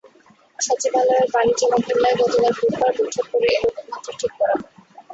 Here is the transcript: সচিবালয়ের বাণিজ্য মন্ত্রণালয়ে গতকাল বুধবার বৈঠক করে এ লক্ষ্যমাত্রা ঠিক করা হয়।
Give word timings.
সচিবালয়ের 0.59 1.27
বাণিজ্য 1.33 1.61
মন্ত্রণালয়ে 1.71 2.19
গতকাল 2.21 2.51
বুধবার 2.59 2.91
বৈঠক 2.97 3.25
করে 3.31 3.47
এ 3.49 3.59
লক্ষ্যমাত্রা 3.63 4.13
ঠিক 4.19 4.31
করা 4.39 4.53
হয়। 4.53 4.65